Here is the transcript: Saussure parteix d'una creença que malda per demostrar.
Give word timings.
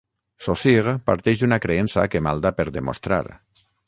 Saussure 0.43 0.93
parteix 1.09 1.37
d'una 1.43 1.59
creença 1.65 2.05
que 2.15 2.21
malda 2.29 2.53
per 2.61 2.65
demostrar. 2.79 3.21